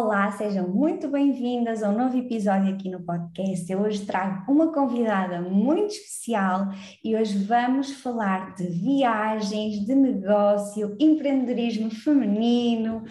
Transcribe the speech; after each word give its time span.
Olá, 0.00 0.30
sejam 0.30 0.68
muito 0.68 1.08
bem-vindas 1.08 1.82
a 1.82 1.90
um 1.90 1.98
novo 1.98 2.16
episódio 2.16 2.72
aqui 2.72 2.88
no 2.88 3.02
podcast. 3.02 3.70
Eu 3.70 3.80
hoje 3.80 4.06
trago 4.06 4.50
uma 4.50 4.72
convidada 4.72 5.40
muito 5.40 5.92
especial 5.92 6.68
e 7.02 7.16
hoje 7.16 7.36
vamos 7.38 7.90
falar 7.94 8.54
de 8.54 8.68
viagens, 8.68 9.84
de 9.84 9.96
negócio, 9.96 10.96
empreendedorismo 11.00 11.90
feminino, 11.90 13.02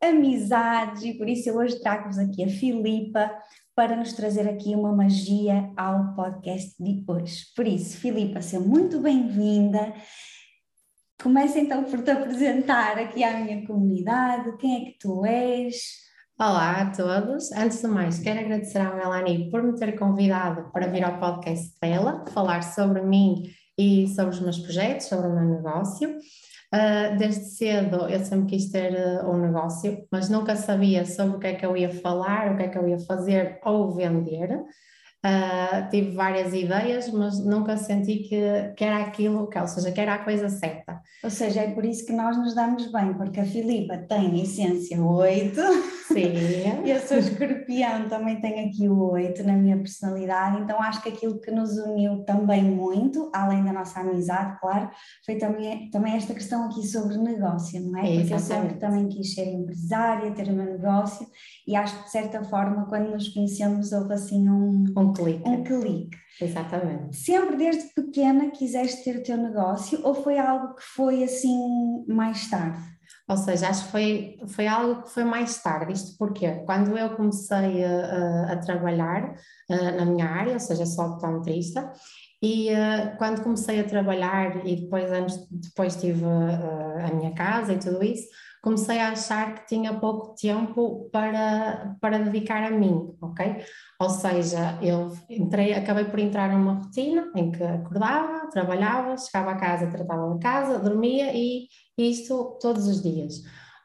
amizades 0.00 1.02
e 1.02 1.14
por 1.14 1.28
isso 1.28 1.48
eu 1.48 1.56
hoje 1.56 1.80
trago-vos 1.80 2.16
aqui 2.16 2.44
a 2.44 2.48
Filipa 2.48 3.28
para 3.74 3.96
nos 3.96 4.12
trazer 4.12 4.48
aqui 4.48 4.72
uma 4.76 4.94
magia 4.94 5.72
ao 5.76 6.14
podcast 6.14 6.80
de 6.80 7.04
hoje. 7.08 7.42
Por 7.56 7.66
isso, 7.66 7.98
Filipa, 7.98 8.40
seja 8.40 8.62
muito 8.62 9.00
bem-vinda. 9.00 9.92
Começa 11.20 11.58
então 11.58 11.82
por 11.82 12.04
te 12.04 12.12
apresentar 12.12 13.00
aqui 13.00 13.24
à 13.24 13.36
minha 13.36 13.66
comunidade, 13.66 14.56
quem 14.58 14.76
é 14.76 14.84
que 14.84 14.96
tu 14.96 15.26
és? 15.26 16.05
Olá 16.38 16.82
a 16.82 16.90
todos. 16.90 17.50
Antes 17.52 17.80
de 17.80 17.86
mais, 17.86 18.18
quero 18.18 18.40
agradecer 18.40 18.76
à 18.76 18.94
Melanie 18.94 19.48
por 19.50 19.62
me 19.62 19.74
ter 19.74 19.98
convidado 19.98 20.70
para 20.70 20.86
vir 20.86 21.02
ao 21.02 21.18
podcast 21.18 21.72
dela, 21.80 22.26
falar 22.30 22.60
sobre 22.60 23.00
mim 23.00 23.44
e 23.78 24.06
sobre 24.08 24.34
os 24.34 24.40
meus 24.40 24.58
projetos, 24.58 25.06
sobre 25.06 25.28
o 25.28 25.32
meu 25.34 25.56
negócio. 25.56 26.10
Uh, 26.10 27.16
desde 27.16 27.46
cedo 27.46 28.06
eu 28.10 28.22
sempre 28.22 28.50
quis 28.50 28.70
ter 28.70 28.92
uh, 28.92 29.30
um 29.30 29.38
negócio, 29.38 30.06
mas 30.12 30.28
nunca 30.28 30.54
sabia 30.56 31.06
sobre 31.06 31.36
o 31.36 31.38
que 31.38 31.46
é 31.46 31.54
que 31.54 31.64
eu 31.64 31.74
ia 31.74 31.88
falar, 32.02 32.52
o 32.52 32.56
que 32.58 32.64
é 32.64 32.68
que 32.68 32.76
eu 32.76 32.86
ia 32.86 32.98
fazer 32.98 33.58
ou 33.64 33.94
vender. 33.94 34.62
Uh, 35.24 35.88
tive 35.90 36.10
várias 36.10 36.52
ideias, 36.52 37.10
mas 37.10 37.42
nunca 37.42 37.78
senti 37.78 38.18
que, 38.18 38.74
que 38.76 38.84
era 38.84 38.98
aquilo, 38.98 39.48
que, 39.48 39.58
ou 39.58 39.66
seja, 39.66 39.90
que 39.90 40.00
era 40.02 40.12
a 40.12 40.22
coisa 40.22 40.50
certa. 40.50 41.00
Ou 41.24 41.30
seja, 41.30 41.62
é 41.62 41.70
por 41.70 41.86
isso 41.86 42.04
que 42.04 42.12
nós 42.12 42.36
nos 42.36 42.54
damos 42.54 42.92
bem, 42.92 43.14
porque 43.14 43.40
a 43.40 43.46
Filipa 43.46 43.96
tem 43.96 44.38
essência 44.38 45.02
8. 45.02 45.95
Sim. 46.06 46.88
eu 46.88 47.00
sou 47.00 47.18
escorpião, 47.18 48.08
também 48.08 48.40
tenho 48.40 48.68
aqui 48.68 48.88
o 48.88 49.10
8 49.10 49.42
na 49.44 49.54
minha 49.54 49.76
personalidade, 49.76 50.62
então 50.62 50.80
acho 50.80 51.02
que 51.02 51.08
aquilo 51.08 51.40
que 51.40 51.50
nos 51.50 51.76
uniu 51.78 52.24
também 52.24 52.62
muito, 52.62 53.30
além 53.34 53.64
da 53.64 53.72
nossa 53.72 54.00
amizade, 54.00 54.58
claro, 54.60 54.90
foi 55.24 55.36
também, 55.36 55.90
também 55.90 56.14
esta 56.14 56.34
questão 56.34 56.66
aqui 56.66 56.86
sobre 56.86 57.16
negócio, 57.18 57.80
não 57.80 57.98
é? 57.98 58.18
Porque 58.18 58.34
eu 58.34 58.38
sempre 58.38 58.74
também 58.74 59.08
quis 59.08 59.34
ser 59.34 59.46
empresária, 59.46 60.32
ter 60.32 60.48
o 60.48 60.52
meu 60.52 60.66
negócio, 60.66 61.26
e 61.66 61.74
acho 61.74 61.98
que 61.98 62.04
de 62.04 62.10
certa 62.10 62.44
forma, 62.44 62.86
quando 62.86 63.10
nos 63.10 63.28
conhecemos, 63.28 63.92
houve 63.92 64.14
assim 64.14 64.48
um, 64.48 64.84
um 64.96 65.12
clique. 65.12 65.48
Um 65.48 65.64
clique. 65.64 66.16
Exatamente. 66.40 67.16
Sempre 67.16 67.56
desde 67.56 67.94
pequena 67.94 68.50
quiseste 68.50 69.04
ter 69.04 69.18
o 69.18 69.22
teu 69.22 69.36
negócio 69.36 70.00
ou 70.04 70.14
foi 70.14 70.38
algo 70.38 70.74
que 70.74 70.82
foi 70.82 71.24
assim 71.24 72.04
mais 72.06 72.48
tarde? 72.48 72.95
Ou 73.28 73.36
seja, 73.36 73.68
acho 73.68 73.86
que 73.86 73.90
foi, 73.90 74.38
foi 74.46 74.66
algo 74.68 75.02
que 75.02 75.10
foi 75.10 75.24
mais 75.24 75.60
tarde. 75.60 75.92
Isto 75.92 76.16
porque 76.16 76.48
quando 76.64 76.96
eu 76.96 77.16
comecei 77.16 77.84
a, 77.84 78.52
a 78.52 78.56
trabalhar 78.58 79.34
na 79.68 80.04
minha 80.04 80.26
área, 80.26 80.52
ou 80.52 80.60
seja, 80.60 80.86
sou 80.86 81.06
optometrista, 81.06 81.92
e 82.42 82.70
uh, 82.70 83.16
quando 83.16 83.42
comecei 83.42 83.80
a 83.80 83.84
trabalhar 83.84 84.64
e 84.66 84.76
depois 84.76 85.10
anos 85.10 85.46
depois 85.50 85.96
tive 85.96 86.24
uh, 86.24 87.06
a 87.06 87.14
minha 87.14 87.32
casa 87.34 87.72
e 87.72 87.78
tudo 87.78 88.04
isso, 88.04 88.28
comecei 88.66 88.98
a 88.98 89.10
achar 89.10 89.54
que 89.54 89.66
tinha 89.68 89.94
pouco 89.94 90.34
tempo 90.34 91.08
para, 91.12 91.96
para 92.00 92.18
dedicar 92.18 92.64
a 92.64 92.70
mim, 92.72 93.16
ok? 93.22 93.64
Ou 94.00 94.10
seja, 94.10 94.76
eu 94.82 95.16
entrei, 95.30 95.72
acabei 95.72 96.06
por 96.06 96.18
entrar 96.18 96.50
numa 96.50 96.72
rotina 96.72 97.30
em 97.36 97.52
que 97.52 97.62
acordava, 97.62 98.50
trabalhava, 98.50 99.16
chegava 99.18 99.52
a 99.52 99.56
casa, 99.56 99.86
tratava 99.86 100.34
da 100.34 100.40
casa, 100.40 100.80
dormia 100.80 101.30
e 101.32 101.68
isto 101.96 102.58
todos 102.60 102.88
os 102.88 103.04
dias. 103.04 103.34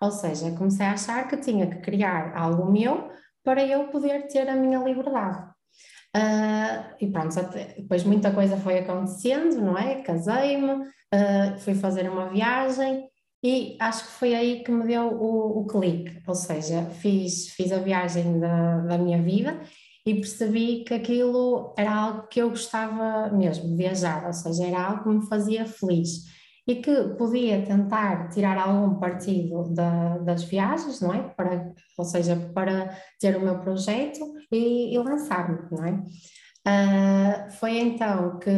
Ou 0.02 0.10
seja, 0.10 0.50
comecei 0.58 0.88
a 0.88 0.94
achar 0.94 1.28
que 1.28 1.38
tinha 1.38 1.68
que 1.68 1.78
criar 1.78 2.36
algo 2.36 2.72
meu 2.72 3.08
para 3.44 3.64
eu 3.64 3.88
poder 3.90 4.30
ter 4.30 4.50
a 4.50 4.56
minha 4.56 4.80
liberdade. 4.80 5.48
Uh, 6.18 6.96
e 7.00 7.06
pronto, 7.06 7.36
depois 7.78 8.04
muita 8.04 8.32
coisa 8.32 8.58
foi 8.58 8.80
acontecendo, 8.80 9.62
não 9.62 9.78
é? 9.78 10.02
Casei-me, 10.02 10.72
uh, 10.72 11.60
fui 11.60 11.76
fazer 11.76 12.10
uma 12.10 12.30
viagem 12.30 13.12
e 13.44 13.76
acho 13.80 14.06
que 14.06 14.12
foi 14.12 14.36
aí 14.36 14.64
que 14.64 14.72
me 14.72 14.86
deu 14.86 15.08
o, 15.08 15.62
o 15.62 15.68
clique, 15.68 16.22
ou 16.28 16.36
seja, 16.36 16.86
fiz, 16.86 17.50
fiz 17.50 17.72
a 17.72 17.80
viagem 17.80 18.40
da, 18.40 18.82
da 18.82 18.98
minha 18.98 19.22
vida 19.22 19.60
e 20.06 20.16
percebi 20.16 20.84
que 20.84 20.94
aquilo 20.94 21.74
era 21.78 21.94
algo 21.94 22.28
que 22.28 22.42
eu 22.42 22.50
gostava 22.50 23.30
mesmo, 23.36 23.76
viajar, 23.76 24.26
ou 24.26 24.34
seja, 24.34 24.68
era 24.68 24.84
algo 24.84 25.04
que 25.04 25.10
me 25.10 25.28
fazia 25.28 25.66
feliz 25.66 26.32
e 26.68 26.76
que 26.76 26.96
podia 27.18 27.66
tentar 27.66 28.30
tirar 28.30 28.58
algum 28.58 29.00
partido 29.00 29.64
da, 29.74 30.20
das 30.20 30.44
viagens, 30.44 31.02
não 31.02 31.14
é? 31.14 31.24
Para, 31.30 31.74
ou 31.98 32.06
seja, 32.06 32.36
para 32.54 32.96
ter 33.20 33.36
o 33.36 33.42
meu 33.42 33.60
projeto 33.60 34.20
e, 34.52 34.94
e 34.94 34.98
lançar-me, 35.00 35.68
não 35.72 35.86
é? 35.86 36.04
Uh, 36.68 37.50
foi 37.54 37.80
então 37.80 38.38
que, 38.38 38.52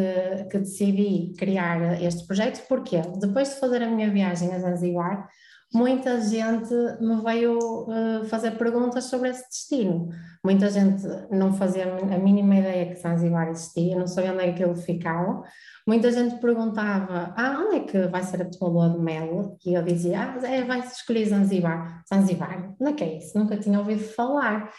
que, 0.52 0.58
decidi 0.58 1.34
criar 1.38 2.02
este 2.02 2.28
projeto, 2.28 2.66
porque 2.68 3.02
depois 3.20 3.50
de 3.50 3.60
fazer 3.62 3.82
a 3.82 3.90
minha 3.90 4.12
viagem 4.12 4.54
a 4.54 4.60
Zanzibar, 4.60 5.30
muita 5.74 6.20
gente 6.20 6.74
me 7.00 7.22
veio 7.24 7.58
uh, 7.58 8.26
fazer 8.26 8.58
perguntas 8.58 9.06
sobre 9.06 9.30
esse 9.30 9.48
destino. 9.48 10.10
Muita 10.44 10.70
gente 10.70 11.02
não 11.32 11.54
fazia 11.54 11.96
a 11.96 12.18
mínima 12.18 12.58
ideia 12.58 12.94
que 12.94 13.00
Zanzibar 13.00 13.48
existia, 13.48 13.98
não 13.98 14.06
sabia 14.06 14.34
onde 14.34 14.44
é 14.44 14.52
que 14.52 14.62
ele 14.62 14.76
ficava. 14.76 15.42
Muita 15.88 16.12
gente 16.12 16.36
perguntava: 16.42 17.34
Ah, 17.38 17.64
onde 17.66 17.78
é 17.78 17.80
que 17.82 18.08
vai 18.08 18.24
ser 18.24 18.42
a 18.42 18.50
tua 18.50 18.68
lua 18.68 18.90
de 18.90 19.00
mel? 19.00 19.58
E 19.66 19.74
eu 19.74 19.82
dizia: 19.82 20.36
Ah, 20.36 20.46
é, 20.46 20.64
vai 20.64 20.80
escolher 20.80 21.26
Zanzibar. 21.26 22.04
Zanzibar? 22.08 22.76
Onde 22.80 22.92
é 22.92 22.94
que 22.94 23.04
é 23.04 23.18
isso? 23.18 23.38
Nunca 23.38 23.56
tinha 23.56 23.80
ouvido 23.80 24.04
falar. 24.04 24.70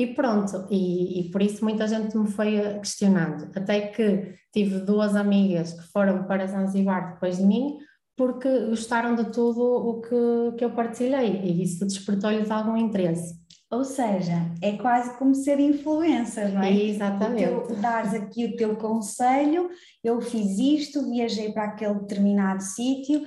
E 0.00 0.14
pronto, 0.14 0.66
e, 0.70 1.20
e, 1.20 1.30
por 1.30 1.42
isso 1.42 1.62
muita 1.62 1.86
gente 1.86 2.16
me 2.16 2.26
foi 2.26 2.58
questionando. 2.78 3.50
Até 3.54 3.88
que 3.88 4.34
tive 4.50 4.80
duas 4.80 5.14
amigas 5.14 5.74
que 5.74 5.82
foram 5.92 6.24
para 6.24 6.46
Zanzibar 6.46 7.12
depois 7.12 7.36
de 7.36 7.44
mim, 7.44 7.76
porque 8.16 8.48
gostaram 8.70 9.14
de 9.14 9.24
tudo 9.30 9.60
o 9.62 10.00
que, 10.00 10.56
que 10.56 10.64
eu 10.64 10.70
partilhei 10.70 11.42
e 11.42 11.62
isso 11.62 11.84
despertou-lhes 11.84 12.50
algum 12.50 12.78
interesse. 12.78 13.34
Ou 13.70 13.84
seja, 13.84 14.50
é 14.60 14.72
quase 14.72 15.16
como 15.16 15.32
ser 15.32 15.60
influencer, 15.60 16.52
não 16.52 16.60
é? 16.60 16.74
Exatamente. 16.74 17.68
Tu 17.68 17.76
dares 17.76 18.12
aqui 18.14 18.46
o 18.46 18.56
teu 18.56 18.74
conselho, 18.74 19.70
eu 20.02 20.20
fiz 20.20 20.58
isto, 20.58 21.08
viajei 21.08 21.52
para 21.52 21.66
aquele 21.66 22.00
determinado 22.00 22.60
sítio, 22.64 23.24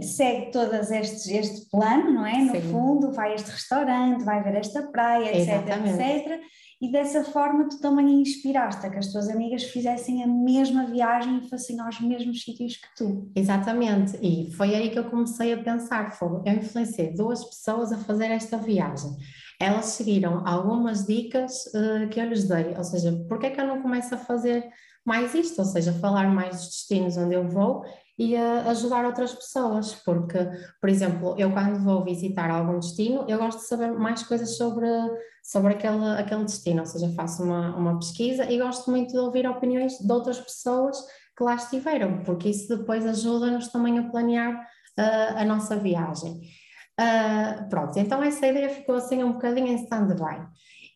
segue 0.00 0.50
todas 0.50 0.90
estes, 0.90 1.28
este 1.28 1.68
plano, 1.68 2.14
não 2.14 2.24
é? 2.24 2.38
No 2.38 2.52
Sim. 2.52 2.60
fundo, 2.70 3.12
vai 3.12 3.32
a 3.32 3.34
este 3.34 3.50
restaurante, 3.50 4.24
vai 4.24 4.42
ver 4.42 4.54
esta 4.54 4.84
praia, 4.84 5.28
etc, 5.36 5.68
Exatamente. 5.68 6.02
etc. 6.02 6.40
E 6.80 6.90
dessa 6.90 7.22
forma 7.22 7.68
tu 7.68 7.78
também 7.78 8.22
inspiraste 8.22 8.86
a 8.86 8.90
que 8.90 8.98
as 8.98 9.12
tuas 9.12 9.28
amigas 9.28 9.64
fizessem 9.64 10.24
a 10.24 10.26
mesma 10.26 10.86
viagem 10.86 11.40
e 11.44 11.48
fossem 11.50 11.78
aos 11.78 12.00
mesmos 12.00 12.42
sítios 12.42 12.76
que 12.76 12.88
tu. 12.96 13.30
Exatamente, 13.36 14.18
e 14.22 14.50
foi 14.52 14.74
aí 14.74 14.88
que 14.88 14.98
eu 14.98 15.04
comecei 15.04 15.52
a 15.52 15.62
pensar, 15.62 16.12
foi, 16.12 16.40
eu 16.46 16.54
influenciei 16.54 17.12
duas 17.12 17.44
pessoas 17.44 17.92
a 17.92 17.98
fazer 17.98 18.30
esta 18.30 18.56
viagem 18.56 19.10
elas 19.60 19.86
seguiram 19.86 20.46
algumas 20.46 21.06
dicas 21.06 21.66
uh, 21.66 22.08
que 22.10 22.20
eu 22.20 22.26
lhes 22.26 22.48
dei, 22.48 22.74
ou 22.76 22.84
seja, 22.84 23.12
porque 23.28 23.46
é 23.46 23.50
que 23.50 23.60
eu 23.60 23.66
não 23.66 23.82
começo 23.82 24.14
a 24.14 24.18
fazer 24.18 24.68
mais 25.04 25.34
isto, 25.34 25.58
ou 25.58 25.64
seja, 25.64 25.92
falar 25.92 26.28
mais 26.28 26.56
dos 26.56 26.66
destinos 26.66 27.16
onde 27.16 27.34
eu 27.34 27.46
vou 27.46 27.84
e 28.18 28.36
ajudar 28.36 29.04
outras 29.04 29.34
pessoas, 29.34 29.94
porque, 30.04 30.38
por 30.80 30.88
exemplo, 30.88 31.34
eu 31.36 31.52
quando 31.52 31.82
vou 31.82 32.04
visitar 32.04 32.48
algum 32.48 32.78
destino, 32.78 33.24
eu 33.28 33.38
gosto 33.38 33.58
de 33.58 33.66
saber 33.66 33.92
mais 33.92 34.22
coisas 34.22 34.56
sobre, 34.56 34.86
sobre 35.42 35.74
aquele, 35.74 36.06
aquele 36.16 36.44
destino, 36.44 36.80
ou 36.80 36.86
seja, 36.86 37.12
faço 37.14 37.42
uma, 37.42 37.76
uma 37.76 37.98
pesquisa 37.98 38.50
e 38.50 38.58
gosto 38.58 38.90
muito 38.90 39.12
de 39.12 39.18
ouvir 39.18 39.46
opiniões 39.48 39.98
de 39.98 40.12
outras 40.12 40.38
pessoas 40.38 40.96
que 41.36 41.42
lá 41.42 41.56
estiveram, 41.56 42.22
porque 42.22 42.48
isso 42.48 42.68
depois 42.76 43.04
ajuda-nos 43.04 43.68
também 43.68 43.98
a 43.98 44.08
planear 44.08 44.54
uh, 44.54 45.36
a 45.36 45.44
nossa 45.44 45.76
viagem. 45.76 46.40
Uh, 47.00 47.68
pronto, 47.68 47.98
então 47.98 48.22
essa 48.22 48.46
ideia 48.46 48.68
ficou 48.68 48.94
assim 48.94 49.22
um 49.22 49.32
bocadinho 49.32 49.68
em 49.68 49.82
stand-by. 49.82 50.46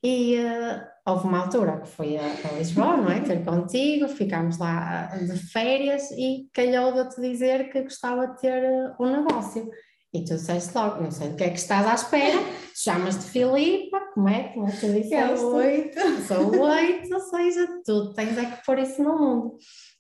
E 0.02 0.36
uh, 0.36 0.80
houve 1.08 1.26
uma 1.26 1.40
altura 1.40 1.80
que 1.80 1.88
foi 1.88 2.16
a, 2.16 2.22
a, 2.22 2.52
Lisboa, 2.56 2.96
não 2.96 3.10
é? 3.10 3.20
Ter 3.20 3.44
contigo, 3.44 4.08
ficámos 4.08 4.58
lá 4.58 5.06
de 5.06 5.36
férias 5.50 6.10
e 6.12 6.48
calhou 6.54 6.92
de 6.92 7.08
te 7.10 7.20
dizer 7.20 7.70
que 7.70 7.82
gostava 7.82 8.28
de 8.28 8.40
ter 8.40 8.62
uh, 8.62 8.94
um 9.02 9.10
negócio. 9.10 9.68
E 10.14 10.24
tu 10.24 10.36
disseste 10.36 10.74
logo, 10.74 11.02
não 11.02 11.10
sei 11.10 11.30
do 11.30 11.36
que 11.36 11.44
é 11.44 11.50
que 11.50 11.58
estás 11.58 11.86
à 11.86 11.94
espera, 11.94 12.38
chamas-te 12.74 13.24
Filipa, 13.24 14.00
como 14.14 14.28
é? 14.28 14.44
Como 14.54 14.66
é 14.66 14.70
que 14.70 14.80
tu 14.80 14.92
disseste? 14.92 15.38
Sou 15.38 15.54
oito. 15.56 16.00
Sou 16.26 16.60
oito, 16.60 17.14
ou 17.14 17.20
seja, 17.20 17.68
tu 17.84 18.14
tens 18.14 18.38
é 18.38 18.44
que 18.46 18.64
pôr 18.64 18.78
isso 18.78 19.02
no 19.02 19.18
mundo. 19.18 19.58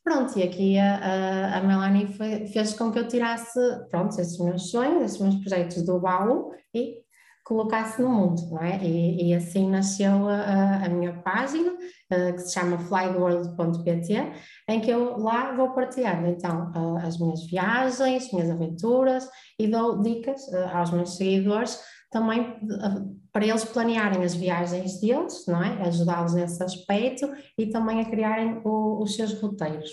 Pronto, 0.08 0.38
e 0.38 0.42
aqui 0.42 0.78
a, 0.78 1.58
a, 1.58 1.62
Melanie 1.62 2.06
foi, 2.06 2.46
fez 2.46 2.72
com 2.72 2.90
que 2.90 2.98
eu 2.98 3.06
tirasse, 3.06 3.60
pronto, 3.90 4.18
esses 4.18 4.38
meus 4.38 4.70
sonhos, 4.70 5.02
esses 5.02 5.20
meus 5.20 5.34
projetos 5.34 5.82
do 5.82 6.00
baú 6.00 6.50
e 6.74 7.02
colocasse 7.48 8.02
no 8.02 8.10
mundo, 8.10 8.46
não 8.50 8.62
é? 8.62 8.78
E, 8.84 9.28
e 9.28 9.34
assim 9.34 9.70
nasceu 9.70 10.28
a, 10.28 10.84
a 10.84 10.88
minha 10.90 11.14
página, 11.14 11.72
uh, 11.72 12.34
que 12.34 12.40
se 12.40 12.52
chama 12.52 12.78
flyworld.pt, 12.78 14.32
em 14.68 14.80
que 14.82 14.90
eu 14.90 15.16
lá 15.16 15.54
vou 15.56 15.70
partilhar 15.70 16.22
então 16.28 16.70
uh, 16.76 16.98
as 16.98 17.18
minhas 17.18 17.46
viagens, 17.46 18.30
minhas 18.32 18.50
aventuras 18.50 19.26
e 19.58 19.66
dou 19.66 20.02
dicas 20.02 20.46
uh, 20.48 20.76
aos 20.76 20.90
meus 20.90 21.16
seguidores 21.16 21.80
também 22.10 22.56
para 23.32 23.46
eles 23.46 23.64
planearem 23.64 24.24
as 24.24 24.34
viagens 24.34 24.98
deles, 24.98 25.44
não 25.46 25.62
é? 25.62 25.82
Ajudá-los 25.86 26.32
nesse 26.32 26.62
aspecto 26.62 27.30
e 27.56 27.66
também 27.66 28.00
a 28.00 28.04
criarem 28.06 28.62
o, 28.64 29.02
os 29.02 29.14
seus 29.14 29.38
roteiros. 29.40 29.90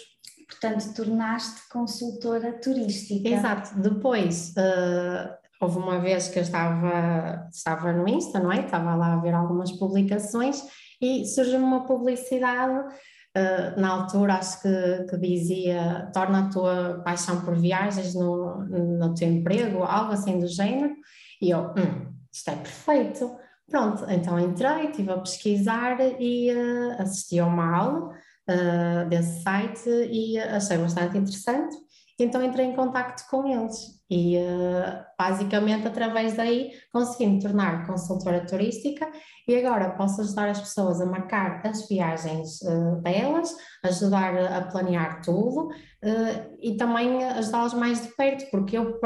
Portanto, 0.48 0.94
tornaste 0.94 1.68
consultora 1.70 2.54
turística. 2.54 3.28
Exato. 3.28 3.82
Depois, 3.82 4.54
uh, 4.58 5.45
houve 5.62 5.78
uma 5.78 6.00
vez 6.00 6.28
que 6.28 6.40
eu 6.40 6.44
estava, 6.44 7.48
estava 7.52 7.94
no 7.94 8.08
Insta, 8.08 8.40
não 8.40 8.52
é? 8.52 8.66
Estava 8.66 8.96
lá 8.96 9.14
a 9.14 9.20
ver 9.20 9.34
algumas 9.34 9.72
publicações 9.72 10.62
e 11.02 11.26
surgiu 11.26 11.60
uma 11.60 11.86
publicidade 11.86 12.94
Uh, 13.38 13.78
na 13.78 13.90
altura 13.90 14.36
acho 14.36 14.62
que, 14.62 15.04
que, 15.10 15.18
dizia 15.18 16.10
torna 16.14 16.46
a 16.46 16.50
tua 16.50 17.02
paixão 17.04 17.42
por 17.42 17.54
viagens 17.54 18.16
no, 18.16 18.64
no 18.64 19.14
teu 19.14 19.28
emprego, 19.28 19.84
algo 19.84 20.14
assim 20.14 20.40
do 20.40 20.48
género, 20.48 20.96
e 21.42 21.50
eu, 21.50 21.74
hum, 21.78 22.14
isto 22.32 22.50
é 22.50 22.56
perfeito. 22.56 23.36
Pronto, 23.70 24.06
então 24.10 24.40
entrei, 24.40 24.86
estive 24.86 25.12
a 25.12 25.18
pesquisar 25.18 25.98
e 26.18 26.50
uh, 26.54 27.02
assisti 27.02 27.38
a 27.38 27.46
uma 27.46 27.76
aula 27.76 28.10
uh, 28.50 29.10
desse 29.10 29.44
site 29.44 29.90
e 29.90 30.40
achei 30.40 30.78
bastante 30.78 31.18
interessante. 31.18 31.76
Então 32.18 32.42
entrei 32.42 32.68
em 32.68 32.76
contato 32.76 33.28
com 33.30 33.46
eles 33.46 33.96
e 34.10 34.38
uh, 34.38 35.04
basicamente 35.18 35.88
através 35.88 36.34
daí 36.34 36.72
consegui 36.94 37.28
me 37.28 37.42
tornar 37.42 37.86
consultora 37.86 38.46
turística 38.46 39.06
e 39.48 39.56
agora 39.56 39.92
posso 39.98 40.22
ajudar 40.22 40.50
as 40.50 40.62
pessoas 40.62 41.02
a 41.02 41.06
marcar 41.06 41.62
as 41.66 41.88
viagens 41.90 42.62
uh, 42.62 43.02
delas, 43.02 43.54
ajudar 43.84 44.38
a 44.38 44.62
planear 44.68 45.22
tudo 45.22 45.68
uh, 45.68 46.58
e 46.62 46.78
também 46.78 47.24
ajudá-las 47.26 47.74
mais 47.74 48.02
de 48.02 48.16
perto, 48.16 48.50
porque 48.50 48.78
eu 48.78 48.98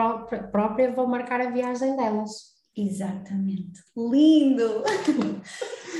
própria 0.52 0.94
vou 0.94 1.08
marcar 1.08 1.42
a 1.42 1.50
viagem 1.50 1.96
delas. 1.96 2.59
Exatamente. 2.80 3.82
Lindo! 3.98 4.84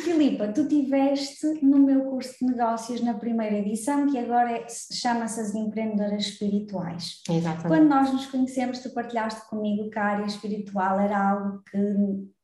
Filipa, 0.04 0.48
tu 0.48 0.68
tiveste 0.68 1.46
no 1.62 1.80
meu 1.80 2.06
curso 2.06 2.34
de 2.40 2.46
negócios 2.46 3.02
na 3.02 3.16
primeira 3.16 3.58
edição, 3.58 4.08
que 4.08 4.18
agora 4.18 4.52
é, 4.52 4.66
chama-se 4.70 5.42
as 5.42 5.54
empreendedoras 5.54 6.26
espirituais. 6.26 7.22
Exatamente. 7.30 7.68
Quando 7.68 7.90
nós 7.90 8.14
nos 8.14 8.26
conhecemos, 8.28 8.80
tu 8.80 8.94
partilhaste 8.94 9.48
comigo 9.50 9.90
que 9.90 10.00
a 10.00 10.06
área 10.06 10.26
espiritual 10.26 11.00
era 11.00 11.32
algo 11.32 11.62
que, 11.70 11.78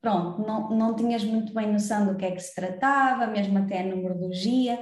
pronto, 0.05 0.45
não, 0.45 0.69
não 0.69 0.95
tinhas 0.95 1.23
muito 1.23 1.51
bem 1.51 1.73
noção 1.73 2.05
do 2.05 2.15
que 2.15 2.25
é 2.25 2.29
que 2.29 2.39
se 2.39 2.53
tratava, 2.53 3.25
mesmo 3.25 3.57
até 3.57 3.79
a 3.81 3.83
numerologia, 3.87 4.79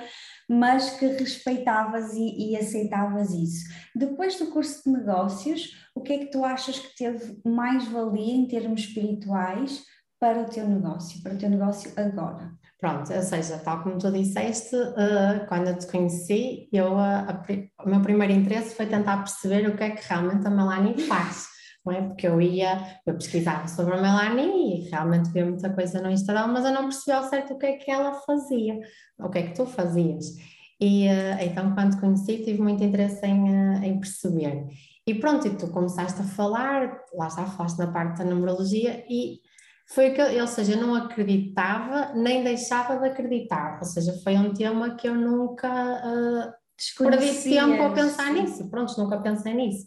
mas 0.49 0.89
que 0.97 1.05
respeitavas 1.05 2.13
e, 2.13 2.49
e 2.49 2.57
aceitavas 2.57 3.31
isso. 3.31 3.63
Depois 3.95 4.37
do 4.37 4.47
curso 4.47 4.83
de 4.83 4.91
negócios, 4.91 5.87
o 5.95 6.01
que 6.01 6.11
é 6.11 6.17
que 6.17 6.25
tu 6.25 6.43
achas 6.43 6.77
que 6.77 6.93
teve 6.97 7.39
mais 7.45 7.87
valia 7.87 8.33
em 8.33 8.45
termos 8.45 8.81
espirituais 8.81 9.81
para 10.19 10.41
o 10.41 10.45
teu 10.45 10.67
negócio, 10.67 11.23
para 11.23 11.35
o 11.35 11.37
teu 11.37 11.49
negócio 11.49 11.93
agora? 11.95 12.51
Pronto, 12.77 13.13
ou 13.13 13.21
seja, 13.21 13.57
tal 13.59 13.81
como 13.81 13.97
tu 13.97 14.11
disseste, 14.11 14.75
uh, 14.75 15.47
quando 15.47 15.67
eu 15.67 15.77
te 15.77 15.87
conheci, 15.87 16.67
eu, 16.73 16.97
a, 16.97 17.45
o 17.85 17.89
meu 17.89 18.01
primeiro 18.01 18.33
interesse 18.33 18.75
foi 18.75 18.87
tentar 18.87 19.19
perceber 19.19 19.69
o 19.69 19.77
que 19.77 19.83
é 19.83 19.91
que 19.91 20.05
realmente 20.05 20.45
a 20.45 20.49
Melanie 20.49 20.99
faz, 20.99 21.47
não 21.85 21.94
é? 21.94 22.01
Porque 22.01 22.27
eu 22.27 22.41
ia, 22.41 23.00
eu 23.06 23.13
pesquisava 23.15 23.68
sobre 23.68 23.95
a 23.95 24.01
Melanie 24.01 24.85
e 24.85 24.89
realmente 24.89 25.30
via 25.31 25.45
muita 25.45 25.69
coisa 25.69 26.01
no 26.01 26.09
Instagram, 26.09 26.47
mas 26.47 26.65
eu 26.65 26.71
não 26.71 26.83
percebia 26.83 27.18
ao 27.18 27.30
certo 27.30 27.53
o 27.53 27.57
que 27.57 27.65
é 27.65 27.74
que 27.74 27.91
ela 27.91 28.13
fazia, 28.13 28.80
o 29.19 29.30
que 29.30 29.39
é 29.39 29.44
que 29.44 29.56
tu 29.56 29.65
fazias. 29.65 30.25
E 30.80 31.07
uh, 31.07 31.41
então, 31.41 31.74
quando 31.74 32.00
conheci, 32.00 32.44
tive 32.44 32.62
muito 32.62 32.83
interesse 32.83 33.25
em, 33.25 33.85
em 33.85 34.00
perceber. 34.00 34.65
E 35.06 35.13
pronto, 35.15 35.47
e 35.47 35.56
tu 35.56 35.68
começaste 35.68 36.21
a 36.21 36.25
falar, 36.25 37.01
lá 37.13 37.27
está, 37.27 37.45
falaste 37.45 37.77
na 37.77 37.91
parte 37.91 38.19
da 38.19 38.25
numerologia 38.25 39.06
e 39.09 39.39
foi 39.88 40.12
que, 40.12 40.21
ou 40.21 40.47
seja, 40.47 40.74
eu 40.74 40.81
não 40.81 40.95
acreditava 40.95 42.13
nem 42.13 42.44
deixava 42.44 42.97
de 42.97 43.07
acreditar, 43.07 43.80
ou 43.80 43.85
seja, 43.85 44.13
foi 44.24 44.35
um 44.35 44.53
tema 44.53 44.95
que 44.95 45.07
eu 45.07 45.13
nunca 45.13 45.69
uh, 45.69 46.53
perdi 46.97 47.44
tempo 47.44 47.83
a 47.83 47.89
pensar 47.91 48.31
nisso, 48.31 48.69
pronto, 48.69 48.97
nunca 48.97 49.18
pensei 49.19 49.53
nisso. 49.53 49.85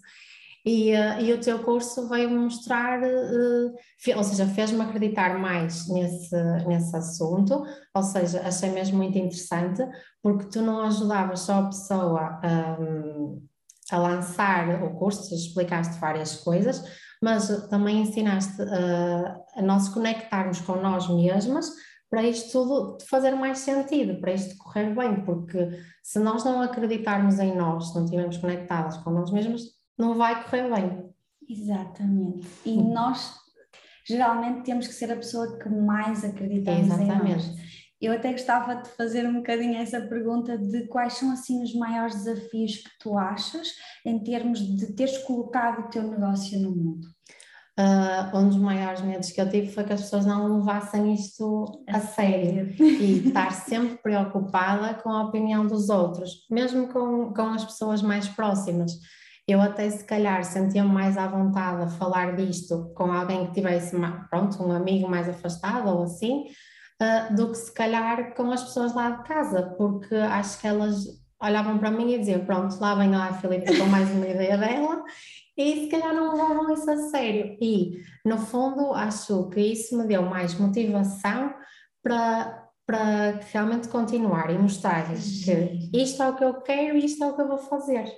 E, 0.66 0.92
uh, 0.92 1.20
e 1.20 1.32
o 1.32 1.40
teu 1.40 1.62
curso 1.62 2.08
veio 2.08 2.28
mostrar, 2.28 3.00
uh, 3.00 4.16
ou 4.16 4.24
seja, 4.24 4.48
fez-me 4.48 4.82
acreditar 4.82 5.38
mais 5.38 5.88
nesse, 5.88 6.34
nesse 6.66 6.96
assunto, 6.96 7.64
ou 7.94 8.02
seja, 8.02 8.40
achei 8.40 8.70
mesmo 8.70 8.96
muito 8.96 9.16
interessante, 9.16 9.86
porque 10.20 10.46
tu 10.46 10.60
não 10.62 10.82
ajudavas 10.82 11.40
só 11.40 11.60
a 11.60 11.66
pessoa 11.66 12.40
um, 12.80 13.46
a 13.92 13.96
lançar 13.96 14.82
o 14.82 14.98
curso, 14.98 15.32
explicaste 15.32 16.00
várias 16.00 16.34
coisas, 16.38 16.82
mas 17.22 17.46
também 17.68 18.02
ensinaste 18.02 18.60
uh, 18.60 19.44
a 19.54 19.62
nós 19.62 19.88
conectarmos 19.88 20.60
com 20.60 20.74
nós 20.80 21.08
mesmas 21.08 21.70
para 22.10 22.24
isto 22.24 22.50
tudo 22.50 22.98
fazer 23.08 23.36
mais 23.36 23.58
sentido, 23.58 24.20
para 24.20 24.32
isto 24.32 24.56
correr 24.58 24.92
bem, 24.94 25.24
porque 25.24 25.80
se 26.02 26.18
nós 26.18 26.44
não 26.44 26.60
acreditarmos 26.60 27.38
em 27.38 27.54
nós, 27.56 27.88
se 27.88 27.94
não 27.94 28.04
estivermos 28.04 28.38
conectadas 28.38 28.96
com 28.98 29.10
nós 29.10 29.30
mesmas, 29.30 29.75
não 29.98 30.14
vai 30.14 30.42
correr 30.44 30.70
bem. 30.72 31.10
Exatamente. 31.48 32.46
E 32.64 32.70
hum. 32.70 32.92
nós 32.92 33.34
geralmente 34.06 34.64
temos 34.64 34.86
que 34.86 34.94
ser 34.94 35.10
a 35.12 35.16
pessoa 35.16 35.58
que 35.58 35.68
mais 35.68 36.24
acreditamos 36.24 36.86
Exatamente. 36.86 37.26
em 37.26 37.32
nós. 37.32 37.66
Eu 38.00 38.12
até 38.12 38.30
gostava 38.30 38.76
de 38.76 38.90
fazer 38.90 39.26
um 39.26 39.36
bocadinho 39.36 39.76
essa 39.76 40.00
pergunta 40.00 40.58
de 40.58 40.86
quais 40.86 41.14
são 41.14 41.32
assim 41.32 41.62
os 41.62 41.74
maiores 41.74 42.14
desafios 42.14 42.76
que 42.76 42.90
tu 43.00 43.16
achas 43.16 43.68
em 44.04 44.22
termos 44.22 44.60
de 44.60 44.92
teres 44.92 45.18
colocado 45.18 45.86
o 45.86 45.88
teu 45.88 46.02
negócio 46.02 46.58
no 46.60 46.70
mundo. 46.76 47.06
Uh, 47.78 48.36
um 48.36 48.48
dos 48.48 48.56
maiores 48.56 49.02
medos 49.02 49.30
que 49.30 49.40
eu 49.40 49.50
tive 49.50 49.70
foi 49.70 49.84
que 49.84 49.92
as 49.92 50.00
pessoas 50.02 50.24
não 50.24 50.58
levassem 50.58 51.12
isto 51.12 51.84
a, 51.86 51.98
a 51.98 52.00
sério. 52.00 52.74
sério 52.74 52.74
e 52.80 53.28
estar 53.28 53.50
sempre 53.52 53.96
preocupada 53.98 54.94
com 54.94 55.10
a 55.10 55.24
opinião 55.24 55.66
dos 55.66 55.90
outros, 55.90 56.46
mesmo 56.50 56.88
com, 56.88 57.34
com 57.34 57.48
as 57.48 57.64
pessoas 57.64 58.00
mais 58.02 58.28
próximas. 58.28 58.92
Eu 59.48 59.60
até 59.60 59.88
se 59.88 60.02
calhar 60.04 60.44
sentia-me 60.44 60.92
mais 60.92 61.16
à 61.16 61.28
vontade 61.28 61.82
a 61.82 61.88
falar 61.88 62.34
disto 62.34 62.92
com 62.96 63.12
alguém 63.12 63.46
que 63.46 63.54
tivesse, 63.54 63.96
pronto, 64.28 64.60
um 64.60 64.72
amigo 64.72 65.08
mais 65.08 65.28
afastado 65.28 65.88
ou 65.88 66.02
assim, 66.02 66.46
uh, 67.00 67.34
do 67.34 67.50
que 67.52 67.58
se 67.58 67.72
calhar 67.72 68.34
com 68.34 68.50
as 68.50 68.64
pessoas 68.64 68.92
lá 68.92 69.10
de 69.10 69.22
casa, 69.22 69.74
porque 69.78 70.16
acho 70.16 70.60
que 70.60 70.66
elas 70.66 71.04
olhavam 71.40 71.78
para 71.78 71.92
mim 71.92 72.12
e 72.12 72.18
diziam: 72.18 72.44
Pronto, 72.44 72.76
lá 72.80 72.96
vem 72.96 73.10
lá 73.10 73.28
a 73.28 73.34
Filipe 73.34 73.78
com 73.78 73.86
mais 73.86 74.10
uma 74.10 74.26
ideia 74.26 74.58
dela, 74.58 75.04
e 75.56 75.84
se 75.84 75.88
calhar 75.88 76.12
não 76.12 76.32
levavam 76.32 76.72
isso 76.72 76.90
a 76.90 76.96
sério. 77.08 77.56
E, 77.60 78.02
no 78.24 78.38
fundo, 78.38 78.92
acho 78.94 79.48
que 79.50 79.60
isso 79.60 79.96
me 79.96 80.06
deu 80.06 80.22
mais 80.22 80.54
motivação 80.58 81.54
para. 82.02 82.64
Para 82.88 83.40
realmente 83.52 83.88
continuar 83.88 84.48
e 84.48 84.56
mostrar-lhes 84.56 85.44
que 85.44 85.90
isto 85.92 86.22
é 86.22 86.28
o 86.28 86.36
que 86.36 86.44
eu 86.44 86.54
quero 86.62 86.96
e 86.96 87.04
isto 87.04 87.24
é 87.24 87.26
o 87.26 87.34
que 87.34 87.42
eu 87.42 87.48
vou 87.48 87.58
fazer. 87.58 88.08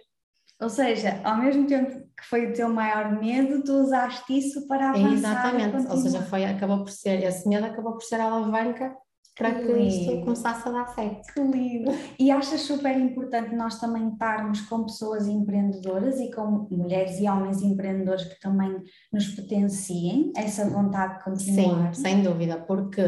Ou 0.61 0.69
seja, 0.69 1.21
ao 1.23 1.37
mesmo 1.37 1.67
tempo 1.67 2.01
que 2.17 2.25
foi 2.29 2.47
o 2.47 2.53
teu 2.53 2.69
maior 2.69 3.13
medo, 3.13 3.63
tu 3.63 3.73
usaste 3.75 4.37
isso 4.37 4.67
para 4.67 4.91
avançar. 4.91 5.13
Exatamente, 5.13 5.87
ou 5.89 5.97
seja, 5.97 6.23
foi, 6.23 6.45
acabou 6.45 6.79
por 6.79 6.91
ser, 6.91 7.23
esse 7.23 7.49
medo 7.49 7.67
acabou 7.67 7.93
por 7.93 8.03
ser 8.03 8.21
a 8.21 8.25
alavanca 8.25 8.97
para 9.39 9.55
que, 9.55 9.67
que 9.67 9.73
isto 9.73 10.21
começasse 10.23 10.69
a 10.69 10.73
dar 10.73 10.89
certo. 10.89 11.33
Que 11.33 11.41
lindo! 11.41 11.93
E 12.19 12.29
achas 12.31 12.63
super 12.63 12.99
importante 12.99 13.55
nós 13.55 13.79
também 13.79 14.09
estarmos 14.09 14.63
com 14.63 14.83
pessoas 14.83 15.29
empreendedoras 15.29 16.19
e 16.19 16.29
com 16.33 16.67
mulheres 16.73 17.21
e 17.21 17.29
homens 17.29 17.63
empreendedores 17.63 18.25
que 18.25 18.41
também 18.41 18.83
nos 19.13 19.29
potenciem 19.29 20.33
essa 20.37 20.69
vontade 20.69 21.19
de 21.19 21.25
continuar? 21.25 21.95
Sim, 21.95 22.03
sem 22.03 22.23
dúvida, 22.23 22.59
porque 22.67 23.01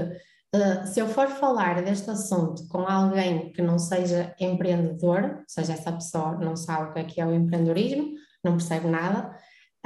Uh, 0.54 0.85
se 0.85 0.99
eu 0.99 1.07
for 1.07 1.28
falar 1.28 1.80
deste 1.80 2.11
assunto 2.11 2.66
com 2.69 2.80
alguém 2.80 3.52
que 3.52 3.62
não 3.62 3.78
seja 3.78 4.35
empreendedor, 4.40 5.37
ou 5.38 5.45
seja, 5.47 5.75
essa 5.75 5.92
pessoa 5.92 6.33
não 6.33 6.57
sabe 6.57 6.90
o 6.90 6.92
que 6.92 6.99
é, 6.99 7.04
que 7.04 7.21
é 7.21 7.26
o 7.26 7.33
empreendedorismo, 7.33 8.14
não 8.42 8.52
percebe 8.52 8.88
nada, 8.88 9.30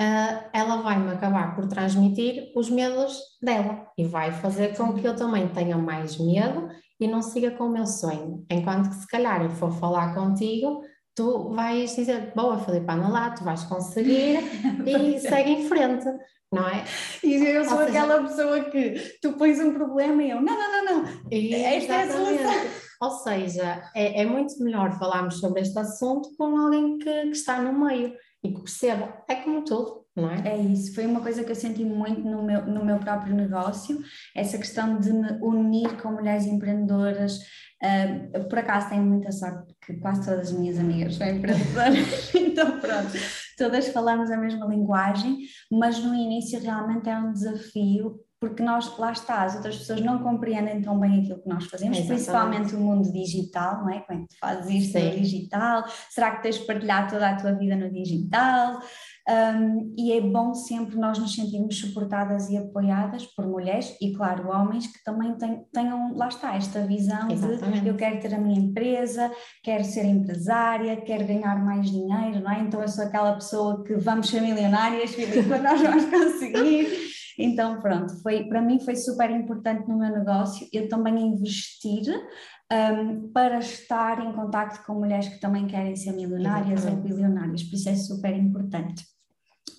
uh, 0.00 0.48
ela 0.54 0.76
vai-me 0.76 1.10
acabar 1.12 1.54
por 1.54 1.66
transmitir 1.68 2.50
os 2.56 2.70
medos 2.70 3.20
dela 3.42 3.86
e 3.98 4.04
vai 4.04 4.32
fazer 4.32 4.74
com 4.74 4.94
que 4.94 5.06
eu 5.06 5.14
também 5.14 5.48
tenha 5.48 5.76
mais 5.76 6.16
medo 6.16 6.68
e 6.98 7.06
não 7.06 7.20
siga 7.20 7.50
com 7.50 7.64
o 7.64 7.70
meu 7.70 7.86
sonho. 7.86 8.46
Enquanto 8.50 8.88
que 8.88 8.96
se 8.96 9.06
calhar 9.06 9.42
eu 9.42 9.50
for 9.50 9.70
falar 9.72 10.14
contigo, 10.14 10.80
tu 11.14 11.50
vais 11.50 11.94
dizer, 11.94 12.32
boa 12.34 12.58
Filipe, 12.58 12.90
anda 12.90 13.08
lá, 13.08 13.30
tu 13.30 13.44
vais 13.44 13.62
conseguir 13.64 14.38
e 14.86 15.20
segue 15.20 15.50
em 15.50 15.68
frente 15.68 16.06
não 16.54 16.68
é? 16.68 16.84
E 17.22 17.34
eu 17.34 17.64
sou 17.64 17.80
aquela 17.80 18.22
pessoa 18.22 18.60
que 18.70 19.18
tu 19.20 19.32
pões 19.32 19.58
um 19.58 19.74
problema 19.74 20.22
e 20.22 20.30
eu, 20.30 20.40
não, 20.40 20.54
não, 20.56 20.84
não, 20.84 21.02
não, 21.02 21.10
esta 21.30 21.92
é 21.94 22.02
a 22.02 22.12
solução. 22.12 22.84
Ou 23.02 23.10
seja, 23.10 23.90
é, 23.94 24.22
é, 24.22 24.24
muito 24.24 24.56
melhor 24.62 24.96
falarmos 24.98 25.40
sobre 25.40 25.60
este 25.60 25.78
assunto 25.78 26.34
com 26.38 26.56
alguém 26.56 26.98
que, 26.98 27.22
que, 27.22 27.36
está 27.36 27.60
no 27.60 27.84
meio 27.84 28.14
e 28.42 28.52
que 28.52 28.60
perceba. 28.60 29.22
É 29.28 29.34
como 29.34 29.64
tudo, 29.64 30.06
não 30.16 30.30
é? 30.30 30.48
É 30.48 30.56
isso, 30.56 30.94
foi 30.94 31.04
uma 31.04 31.20
coisa 31.20 31.42
que 31.42 31.50
eu 31.50 31.56
senti 31.56 31.84
muito 31.84 32.20
no 32.20 32.42
meu, 32.42 32.64
no 32.64 32.84
meu 32.84 32.98
próprio 32.98 33.34
negócio, 33.34 34.00
essa 34.34 34.56
questão 34.56 34.98
de 34.98 35.12
me 35.12 35.38
unir 35.42 36.00
com 36.00 36.12
mulheres 36.12 36.46
empreendedoras. 36.46 37.38
Uh, 37.82 38.48
por 38.48 38.58
acaso 38.58 38.88
tenho 38.88 39.02
muita 39.02 39.30
sorte 39.30 39.73
porque 39.86 40.00
quase 40.00 40.24
todas 40.24 40.48
as 40.48 40.52
minhas 40.52 40.78
amigas 40.78 41.16
são 41.16 41.26
empreendedoras, 41.26 42.34
então 42.34 42.80
pronto 42.80 43.12
todas 43.56 43.88
falamos 43.88 44.30
a 44.30 44.36
mesma 44.36 44.66
linguagem, 44.66 45.38
mas 45.70 45.98
no 46.02 46.14
início 46.14 46.60
realmente 46.60 47.08
é 47.08 47.16
um 47.16 47.32
desafio 47.32 48.20
porque 48.40 48.62
nós, 48.62 48.98
lá 48.98 49.10
está, 49.10 49.42
as 49.42 49.54
outras 49.54 49.78
pessoas 49.78 50.02
não 50.02 50.18
compreendem 50.22 50.82
tão 50.82 51.00
bem 51.00 51.20
aquilo 51.20 51.40
que 51.40 51.48
nós 51.48 51.64
fazemos, 51.64 51.96
Exatamente. 51.96 52.24
principalmente 52.24 52.74
o 52.74 52.78
mundo 52.78 53.10
digital, 53.10 53.80
não 53.80 53.90
é? 53.90 54.00
Como 54.00 54.18
é 54.18 54.22
que 54.22 54.28
tu 54.28 54.38
fazes 54.38 54.70
isto 54.70 54.98
Sim. 54.98 55.08
no 55.08 55.16
digital? 55.16 55.84
Será 56.10 56.36
que 56.36 56.42
tens 56.42 56.58
de 56.58 56.66
partilhar 56.66 57.08
toda 57.08 57.26
a 57.26 57.36
tua 57.36 57.52
vida 57.52 57.74
no 57.74 57.90
digital? 57.90 58.82
Um, 59.26 59.94
e 59.96 60.12
é 60.12 60.20
bom 60.20 60.52
sempre 60.52 60.96
nós 60.96 61.18
nos 61.18 61.34
sentirmos 61.34 61.80
suportadas 61.80 62.50
e 62.50 62.58
apoiadas 62.58 63.24
por 63.24 63.46
mulheres 63.46 63.96
e, 63.98 64.12
claro, 64.12 64.50
homens 64.50 64.86
que 64.86 65.02
também 65.02 65.34
tenham, 65.72 66.14
lá 66.14 66.28
está, 66.28 66.54
esta 66.54 66.86
visão 66.86 67.30
Exatamente. 67.30 67.80
de 67.80 67.88
eu 67.88 67.96
quero 67.96 68.20
ter 68.20 68.34
a 68.34 68.38
minha 68.38 68.60
empresa, 68.60 69.32
quero 69.62 69.82
ser 69.82 70.04
empresária, 70.04 71.00
quero 71.00 71.26
ganhar 71.26 71.56
mais 71.64 71.90
dinheiro, 71.90 72.40
não 72.40 72.50
é? 72.50 72.60
Então 72.60 72.82
eu 72.82 72.88
sou 72.88 73.04
aquela 73.04 73.32
pessoa 73.32 73.82
que 73.82 73.94
vamos 73.94 74.28
ser 74.28 74.42
milionárias, 74.42 75.12
quando 75.48 75.62
nós 75.62 75.80
vamos 75.80 76.04
conseguir. 76.04 77.14
Então, 77.38 77.80
pronto, 77.80 78.20
foi, 78.22 78.44
para 78.44 78.60
mim 78.60 78.78
foi 78.78 78.94
super 78.94 79.30
importante 79.30 79.88
no 79.88 79.98
meu 79.98 80.10
negócio 80.10 80.68
eu 80.72 80.88
também 80.88 81.18
investir 81.18 82.04
um, 82.70 83.32
para 83.32 83.58
estar 83.58 84.24
em 84.24 84.32
contato 84.32 84.84
com 84.84 84.94
mulheres 84.94 85.28
que 85.28 85.40
também 85.40 85.66
querem 85.66 85.96
ser 85.96 86.12
milionárias 86.12 86.84
ou 86.84 86.94
bilionárias, 86.96 87.62
por 87.62 87.74
isso 87.74 87.88
é 87.88 87.94
super 87.96 88.36
importante. 88.36 89.13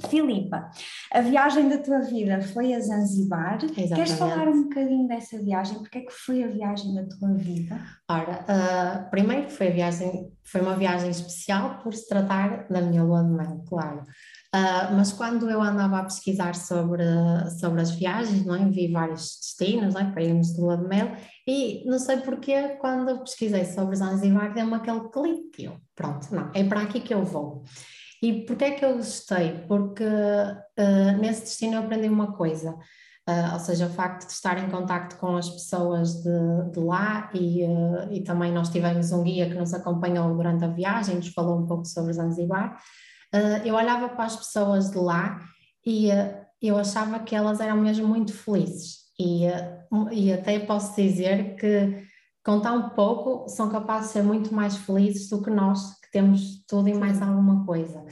Filipa, 0.05 0.69
a 1.11 1.21
viagem 1.21 1.69
da 1.69 1.77
tua 1.77 1.99
vida 2.01 2.41
foi 2.41 2.73
a 2.73 2.79
Zanzibar. 2.79 3.55
Exatamente. 3.63 3.93
Queres 3.95 4.11
falar 4.13 4.47
um 4.47 4.63
bocadinho 4.63 5.07
dessa 5.07 5.37
viagem? 5.39 5.79
Porque 5.79 5.97
é 5.99 6.01
que 6.01 6.13
foi 6.13 6.43
a 6.43 6.47
viagem 6.47 6.93
da 6.93 7.03
tua 7.05 7.33
vida? 7.33 7.79
Ora, 8.09 8.45
uh, 8.45 9.09
primeiro 9.09 9.49
foi 9.49 9.71
viagem, 9.71 10.31
foi 10.43 10.61
uma 10.61 10.75
viagem 10.75 11.09
especial 11.09 11.79
por 11.79 11.93
se 11.93 12.07
tratar 12.07 12.67
da 12.69 12.81
minha 12.81 13.03
lua 13.03 13.23
de 13.23 13.31
mel, 13.31 13.63
claro. 13.67 14.01
Uh, 14.55 14.95
mas 14.95 15.11
quando 15.11 15.49
eu 15.49 15.61
andava 15.61 15.99
a 15.99 16.03
pesquisar 16.03 16.55
sobre, 16.55 17.03
sobre 17.59 17.81
as 17.81 17.91
viagens, 17.91 18.45
não 18.45 18.55
é? 18.55 18.65
vi 18.69 18.91
vários 18.91 19.37
destinos 19.37 19.93
não 19.93 20.01
é? 20.01 20.11
para 20.11 20.23
irmos 20.23 20.53
de 20.53 20.61
lua 20.61 20.77
de 20.77 20.87
mel 20.87 21.11
e 21.47 21.83
não 21.85 21.99
sei 21.99 22.17
porquê, 22.17 22.77
quando 22.79 23.09
eu 23.09 23.19
pesquisei 23.19 23.65
sobre 23.65 23.95
Zanzibar, 23.95 24.53
deu-me 24.53 24.75
aquele 24.75 25.09
clique. 25.09 25.65
Eu, 25.65 25.77
pronto, 25.93 26.33
não, 26.33 26.51
é 26.53 26.63
para 26.63 26.81
aqui 26.81 26.99
que 26.99 27.13
eu 27.13 27.23
vou. 27.23 27.63
E 28.25 28.43
porquê 28.43 28.65
é 28.65 28.71
que 28.71 28.83
eu 28.83 28.95
gostei? 28.95 29.63
Porque 29.67 30.03
uh, 30.03 31.17
nesse 31.19 31.41
destino 31.41 31.75
eu 31.75 31.81
aprendi 31.81 32.09
uma 32.09 32.31
coisa, 32.31 32.71
uh, 32.71 33.53
ou 33.53 33.59
seja, 33.59 33.85
o 33.85 33.91
facto 33.91 34.25
de 34.25 34.33
estar 34.33 34.57
em 34.57 34.67
contacto 34.67 35.15
com 35.17 35.37
as 35.37 35.47
pessoas 35.47 36.23
de, 36.23 36.71
de 36.71 36.79
lá 36.79 37.29
e, 37.35 37.63
uh, 37.63 38.11
e 38.11 38.21
também 38.21 38.51
nós 38.51 38.69
tivemos 38.69 39.11
um 39.11 39.21
guia 39.21 39.47
que 39.47 39.53
nos 39.53 39.75
acompanhou 39.75 40.35
durante 40.35 40.65
a 40.65 40.69
viagem, 40.69 41.17
nos 41.17 41.27
falou 41.27 41.59
um 41.59 41.67
pouco 41.67 41.85
sobre 41.85 42.13
Zanzibar. 42.13 42.81
eu 43.63 43.75
olhava 43.75 44.09
para 44.09 44.25
as 44.25 44.35
pessoas 44.35 44.89
de 44.89 44.97
lá 44.97 45.39
e 45.85 46.09
eu 46.59 46.79
achava 46.79 47.19
que 47.19 47.35
elas 47.35 47.59
eram 47.59 47.77
mesmo 47.77 48.07
muito 48.07 48.33
felizes 48.33 49.01
e, 49.19 49.43
e 50.11 50.33
até 50.33 50.57
posso 50.57 50.95
dizer 50.99 51.55
que 51.57 52.03
com 52.43 52.59
tão 52.59 52.89
pouco 52.89 53.47
são 53.49 53.69
capazes 53.69 54.07
de 54.07 54.13
ser 54.13 54.23
muito 54.23 54.51
mais 54.51 54.77
felizes 54.77 55.29
do 55.29 55.43
que 55.43 55.51
nós 55.51 55.79
temos 56.15 56.63
tudo 56.65 56.87
e 56.87 56.93
mais 56.93 57.21
alguma 57.21 57.65
coisa. 57.65 58.05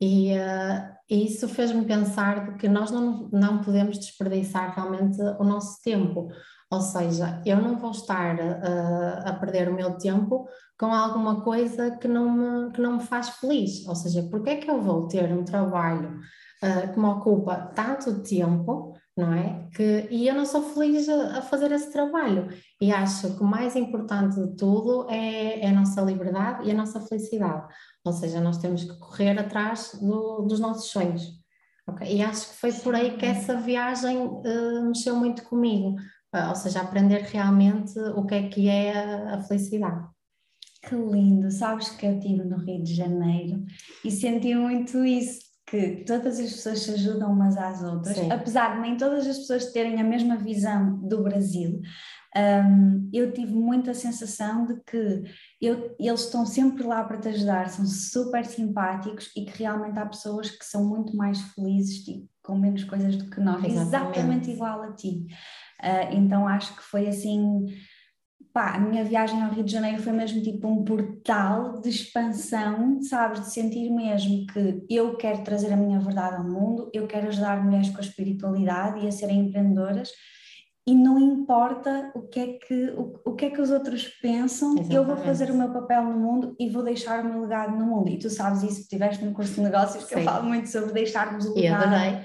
E, 0.00 0.32
uh, 0.32 1.00
isso 1.10 1.48
fez-me 1.48 1.84
pensar 1.84 2.56
que 2.56 2.68
nós 2.68 2.92
não, 2.92 3.28
não 3.32 3.60
podemos 3.60 3.98
desperdiçar 3.98 4.72
realmente 4.72 5.20
o 5.40 5.42
nosso 5.42 5.82
tempo. 5.82 6.28
Ou 6.70 6.80
seja, 6.80 7.42
eu 7.44 7.56
não 7.56 7.76
vou 7.76 7.90
estar 7.90 8.36
uh, 8.36 9.28
a 9.28 9.32
perder 9.32 9.68
o 9.68 9.74
meu 9.74 9.98
tempo 9.98 10.46
com 10.78 10.94
alguma 10.94 11.42
coisa 11.42 11.90
que 11.96 12.06
não, 12.06 12.30
me, 12.30 12.72
que 12.72 12.80
não 12.80 12.98
me 12.98 13.02
faz 13.02 13.30
feliz. 13.30 13.84
Ou 13.88 13.96
seja, 13.96 14.22
porque 14.30 14.50
é 14.50 14.56
que 14.56 14.70
eu 14.70 14.80
vou 14.80 15.08
ter 15.08 15.32
um 15.32 15.44
trabalho 15.44 16.20
uh, 16.62 16.92
que 16.92 17.00
me 17.00 17.06
ocupa 17.06 17.56
tanto 17.74 18.22
tempo 18.22 18.94
não 19.20 19.32
é? 19.34 19.68
Que, 19.74 20.08
e 20.10 20.26
eu 20.26 20.34
não 20.34 20.46
sou 20.46 20.62
feliz 20.74 21.08
a, 21.08 21.38
a, 21.38 21.42
fazer 21.42 21.70
esse 21.72 21.92
trabalho. 21.92 22.48
E 22.80 22.90
acho 22.90 23.36
que 23.36 23.42
o 23.42 23.46
mais 23.46 23.76
importante 23.76 24.40
de 24.40 24.56
tudo 24.56 25.06
é, 25.10 25.60
é 25.60 25.68
a 25.68 25.72
nossa 25.72 26.00
liberdade 26.00 26.66
e 26.66 26.70
a 26.70 26.74
nossa 26.74 27.00
felicidade. 27.00 27.72
Ou 28.04 28.12
seja, 28.12 28.40
nós 28.40 28.58
temos 28.58 28.84
que 28.84 28.98
correr 28.98 29.38
atrás 29.38 29.98
do, 30.00 30.42
dos 30.42 30.58
nossos 30.58 30.90
sonhos. 30.90 31.22
Okay? 31.86 32.16
E 32.16 32.22
acho 32.22 32.48
que 32.48 32.56
foi 32.56 32.72
por 32.72 32.94
aí 32.94 33.16
que 33.16 33.26
essa 33.26 33.60
viagem 33.60 34.16
uh, 34.18 34.86
mexeu 34.86 35.14
muito 35.16 35.42
comigo. 35.44 35.96
Uh, 36.34 36.48
ou 36.48 36.54
seja, 36.54 36.80
aprender 36.80 37.22
realmente 37.22 37.98
o 38.16 38.24
que 38.24 38.34
é 38.34 38.48
que 38.48 38.68
é 38.68 38.96
a, 38.96 39.34
a 39.34 39.42
felicidade. 39.42 40.08
Que 40.88 40.94
lindo! 40.94 41.50
Sabes 41.50 41.90
que 41.90 42.06
eu 42.06 42.14
estive 42.14 42.42
no 42.42 42.56
Rio 42.56 42.82
de 42.82 42.94
Janeiro 42.94 43.62
e 44.02 44.10
senti 44.10 44.54
muito 44.54 45.04
isso 45.04 45.49
que 45.70 46.04
todas 46.04 46.40
as 46.40 46.50
pessoas 46.50 46.80
se 46.80 46.90
ajudam 46.90 47.32
umas 47.32 47.56
às 47.56 47.80
outras, 47.80 48.16
Sim. 48.16 48.30
apesar 48.32 48.74
de 48.74 48.80
nem 48.80 48.96
todas 48.96 49.24
as 49.24 49.38
pessoas 49.38 49.72
terem 49.72 50.00
a 50.00 50.04
mesma 50.04 50.36
visão 50.36 50.98
do 50.98 51.22
Brasil, 51.22 51.80
um, 52.36 53.08
eu 53.12 53.32
tive 53.32 53.54
muita 53.54 53.94
sensação 53.94 54.66
de 54.66 54.80
que 54.84 55.22
eu, 55.60 55.94
eles 55.98 56.24
estão 56.24 56.44
sempre 56.44 56.82
lá 56.82 57.04
para 57.04 57.18
te 57.18 57.28
ajudar, 57.28 57.68
são 57.68 57.86
super 57.86 58.44
simpáticos 58.44 59.30
e 59.36 59.44
que 59.44 59.62
realmente 59.62 59.98
há 59.98 60.06
pessoas 60.06 60.50
que 60.50 60.64
são 60.64 60.84
muito 60.84 61.16
mais 61.16 61.40
felizes 61.54 62.06
e 62.08 62.28
com 62.42 62.58
menos 62.58 62.82
coisas 62.82 63.16
do 63.16 63.30
que 63.30 63.40
nós, 63.40 63.64
exatamente, 63.64 64.18
exatamente 64.18 64.50
igual 64.50 64.82
a 64.82 64.92
ti. 64.92 65.26
Uh, 65.80 66.14
então 66.14 66.48
acho 66.48 66.76
que 66.76 66.82
foi 66.82 67.08
assim 67.08 67.64
pá, 68.52 68.74
a 68.74 68.80
minha 68.80 69.04
viagem 69.04 69.42
ao 69.42 69.50
Rio 69.50 69.64
de 69.64 69.72
Janeiro 69.72 70.02
foi 70.02 70.12
mesmo 70.12 70.42
tipo 70.42 70.68
um 70.68 70.84
portal 70.84 71.80
de 71.80 71.88
expansão, 71.88 73.00
sabes? 73.02 73.40
De 73.40 73.52
sentir 73.52 73.90
mesmo 73.90 74.46
que 74.46 74.84
eu 74.88 75.16
quero 75.16 75.42
trazer 75.42 75.72
a 75.72 75.76
minha 75.76 76.00
verdade 76.00 76.36
ao 76.36 76.44
mundo, 76.44 76.90
eu 76.92 77.06
quero 77.06 77.28
ajudar 77.28 77.62
mulheres 77.62 77.90
com 77.90 77.98
a 77.98 78.00
espiritualidade 78.00 79.04
e 79.04 79.08
a 79.08 79.12
serem 79.12 79.40
empreendedoras 79.40 80.10
e 80.86 80.94
não 80.94 81.18
importa 81.18 82.10
o 82.14 82.22
que 82.22 82.40
é 82.40 82.46
que, 82.54 82.90
o, 82.96 83.20
o 83.24 83.34
que, 83.36 83.44
é 83.44 83.50
que 83.50 83.60
os 83.60 83.70
outros 83.70 84.08
pensam, 84.20 84.72
Exatamente. 84.72 84.94
eu 84.94 85.04
vou 85.04 85.16
fazer 85.18 85.50
o 85.50 85.54
meu 85.54 85.70
papel 85.72 86.04
no 86.04 86.18
mundo 86.18 86.56
e 86.58 86.68
vou 86.68 86.82
deixar 86.82 87.24
o 87.24 87.28
meu 87.28 87.42
legado 87.42 87.76
no 87.76 87.86
mundo. 87.86 88.08
E 88.08 88.18
tu 88.18 88.30
sabes 88.30 88.62
isso, 88.62 88.88
tiveste 88.88 89.24
no 89.24 89.32
curso 89.32 89.54
de 89.54 89.60
negócios 89.60 90.04
que 90.04 90.14
Sim. 90.14 90.20
eu 90.20 90.24
falo 90.24 90.48
muito 90.48 90.68
sobre 90.68 90.92
deixarmos 90.92 91.46
o 91.46 91.54
legado. 91.54 92.24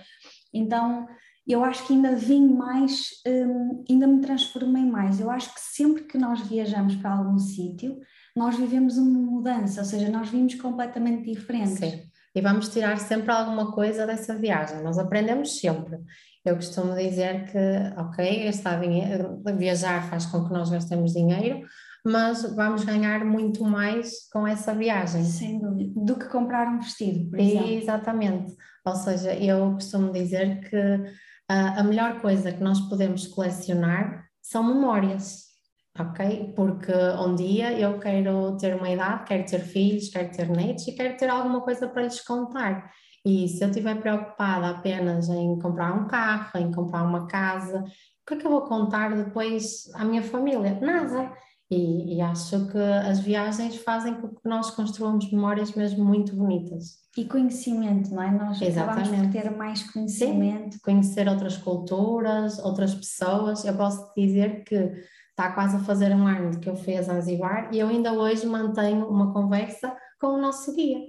Então, 0.54 1.06
eu 1.54 1.64
acho 1.64 1.86
que 1.86 1.94
ainda 1.94 2.16
vim 2.16 2.48
mais, 2.48 3.10
um, 3.28 3.84
ainda 3.90 4.08
me 4.08 4.20
transformei 4.20 4.84
mais. 4.84 5.20
Eu 5.20 5.30
acho 5.30 5.54
que 5.54 5.60
sempre 5.62 6.04
que 6.04 6.18
nós 6.18 6.42
viajamos 6.42 6.96
para 6.96 7.12
algum 7.12 7.38
sítio, 7.38 8.00
nós 8.36 8.58
vivemos 8.58 8.98
uma 8.98 9.20
mudança, 9.20 9.82
ou 9.82 9.86
seja, 9.86 10.10
nós 10.10 10.30
vimos 10.30 10.56
completamente 10.56 11.32
diferentes. 11.32 11.78
Sim, 11.78 12.02
e 12.36 12.42
vamos 12.42 12.68
tirar 12.70 12.98
sempre 12.98 13.32
alguma 13.32 13.72
coisa 13.72 14.06
dessa 14.06 14.36
viagem, 14.36 14.82
nós 14.82 14.98
aprendemos 14.98 15.60
sempre. 15.60 16.00
Eu 16.44 16.56
costumo 16.56 16.94
dizer 16.96 17.46
que, 17.52 18.00
ok, 18.00 18.48
está 18.48 18.80
viajar 19.58 20.10
faz 20.10 20.26
com 20.26 20.46
que 20.46 20.54
nós 20.54 20.70
gastemos 20.70 21.14
dinheiro, 21.14 21.62
mas 22.04 22.44
vamos 22.56 22.84
ganhar 22.84 23.24
muito 23.24 23.64
mais 23.64 24.30
com 24.32 24.46
essa 24.46 24.74
viagem. 24.76 25.24
Sem 25.24 25.60
dúvida, 25.60 25.94
do 25.96 26.16
que 26.16 26.26
comprar 26.26 26.68
um 26.68 26.80
vestido, 26.80 27.30
por 27.30 27.40
exemplo. 27.40 27.70
Exatamente, 27.70 28.56
ou 28.84 28.96
seja, 28.96 29.34
eu 29.34 29.74
costumo 29.74 30.12
dizer 30.12 30.70
que 30.70 31.25
a 31.48 31.84
melhor 31.84 32.22
coisa 32.22 32.52
que 32.52 32.64
nós 32.64 32.80
podemos 32.82 33.28
colecionar 33.28 34.26
são 34.42 34.64
memórias, 34.64 35.46
ok? 36.00 36.54
Porque 36.56 36.94
um 37.20 37.36
dia 37.36 37.80
eu 37.80 38.00
quero 38.00 38.58
ter 38.58 38.76
uma 38.76 38.90
idade, 38.90 39.26
quero 39.26 39.46
ter 39.46 39.60
filhos, 39.60 40.10
quero 40.10 40.32
ter 40.32 40.50
netos 40.50 40.88
e 40.88 40.94
quero 40.94 41.18
ter 41.18 41.30
alguma 41.30 41.62
coisa 41.62 41.88
para 41.88 42.04
lhes 42.04 42.22
contar. 42.22 42.92
E 43.26 43.48
se 43.48 43.64
eu 43.64 43.70
estiver 43.70 44.00
preocupada 44.00 44.70
apenas 44.70 45.30
em 45.30 45.58
comprar 45.58 45.94
um 45.94 46.08
carro, 46.08 46.60
em 46.60 46.72
comprar 46.72 47.04
uma 47.04 47.26
casa, 47.26 47.80
o 47.80 48.28
que 48.28 48.36
é 48.36 48.38
que 48.38 48.46
eu 48.46 48.52
vou 48.52 48.62
contar 48.62 49.16
depois 49.16 49.90
à 49.96 50.06
minha 50.06 50.22
família? 50.22 50.80
Nada. 50.80 51.32
E, 51.70 52.18
e, 52.18 52.22
acho 52.22 52.68
que 52.68 52.78
as 52.78 53.20
viagens 53.20 53.78
fazem 53.78 54.14
com 54.14 54.28
que 54.28 54.48
nós 54.48 54.70
construamos 54.70 55.32
memórias 55.32 55.74
mesmo 55.74 56.06
muito 56.06 56.36
bonitas. 56.36 57.00
E 57.18 57.26
conhecimento, 57.26 58.14
não 58.14 58.22
é? 58.22 58.32
Nós 58.32 58.62
Exatamente. 58.62 59.10
acabamos 59.10 59.34
por 59.34 59.42
ter 59.42 59.50
mais 59.50 59.92
conhecimento. 59.92 60.74
Sim, 60.74 60.80
conhecer 60.84 61.28
outras 61.28 61.58
culturas, 61.58 62.60
outras 62.60 62.94
pessoas. 62.94 63.66
Eu 63.66 63.76
posso 63.76 64.14
dizer 64.16 64.64
que 64.64 64.92
está 65.32 65.52
quase 65.52 65.76
a 65.76 65.80
fazer 65.80 66.16
um 66.16 66.28
ano 66.28 66.60
que 66.60 66.70
eu 66.70 66.76
fui 66.76 66.96
a 66.96 67.02
Zanzibar 67.02 67.70
e 67.74 67.80
eu 67.80 67.90
ainda 67.90 68.14
hoje 68.14 68.46
mantenho 68.46 69.08
uma 69.08 69.34
conversa 69.34 69.96
com 70.20 70.28
o 70.28 70.42
nosso 70.42 70.74
guia, 70.74 71.00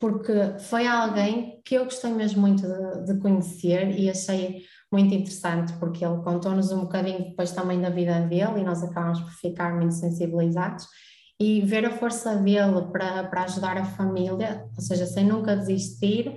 porque 0.00 0.58
foi 0.60 0.86
alguém 0.86 1.60
que 1.62 1.74
eu 1.74 1.84
gostei 1.84 2.10
mesmo 2.10 2.40
muito 2.40 2.62
de, 2.62 3.12
de 3.12 3.20
conhecer 3.20 3.90
e 3.98 4.08
achei 4.08 4.62
muito 4.92 5.14
interessante, 5.14 5.72
porque 5.74 6.04
ele 6.04 6.22
contou-nos 6.22 6.70
um 6.72 6.80
bocadinho 6.80 7.24
depois 7.30 7.52
também 7.52 7.80
da 7.80 7.90
vida 7.90 8.20
dele 8.20 8.60
e 8.60 8.64
nós 8.64 8.82
acabamos 8.82 9.20
por 9.20 9.32
ficar 9.32 9.74
muito 9.74 9.94
sensibilizados. 9.94 10.86
E 11.38 11.60
ver 11.60 11.84
a 11.84 11.90
força 11.90 12.34
dele 12.36 12.82
para, 12.90 13.24
para 13.24 13.42
ajudar 13.42 13.76
a 13.76 13.84
família, 13.84 14.64
ou 14.74 14.80
seja, 14.80 15.04
sem 15.04 15.24
nunca 15.24 15.54
desistir, 15.54 16.34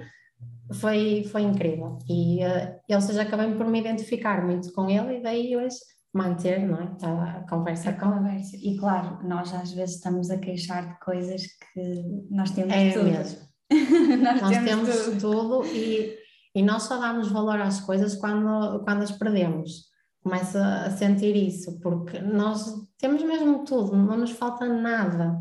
foi, 0.73 1.23
foi 1.31 1.41
incrível. 1.41 1.97
E, 2.07 2.39
uh, 2.43 2.95
ou 2.95 3.01
seja, 3.01 3.21
acabei 3.21 3.53
por 3.53 3.65
me 3.67 3.79
identificar 3.79 4.45
muito 4.45 4.71
com 4.73 4.89
ele 4.89 5.17
e 5.17 5.23
daí 5.23 5.55
hoje 5.55 5.77
manter 6.13 6.59
não 6.67 6.77
é? 6.77 6.95
a, 7.01 7.45
conversa 7.49 7.91
a 7.91 7.93
com 7.93 8.11
conversa. 8.11 8.57
E 8.57 8.77
claro, 8.77 9.19
nós 9.27 9.53
às 9.53 9.71
vezes 9.71 9.95
estamos 9.95 10.29
a 10.29 10.37
queixar 10.37 10.87
de 10.87 10.99
coisas 10.99 11.43
que 11.73 12.25
nós 12.29 12.51
temos 12.51 12.73
é 12.73 12.91
tudo. 12.91 13.05
Mesmo. 13.05 13.39
nós, 14.21 14.41
nós, 14.41 14.57
temos, 14.63 14.89
temos 14.89 15.21
tudo. 15.21 15.61
tudo 15.61 15.65
e 15.67 16.18
E 16.53 16.63
nós 16.63 16.83
só 16.83 16.97
damos 16.97 17.29
valor 17.29 17.59
às 17.61 17.79
coisas 17.79 18.15
quando, 18.15 18.83
quando 18.83 19.03
as 19.03 19.11
perdemos. 19.11 19.89
Começa 20.23 20.61
a 20.85 20.91
sentir 20.91 21.35
isso, 21.35 21.79
porque 21.79 22.19
nós 22.19 22.73
temos 22.97 23.23
mesmo 23.23 23.63
tudo, 23.63 23.95
não 23.95 24.17
nos 24.17 24.31
falta 24.31 24.67
nada. 24.67 25.39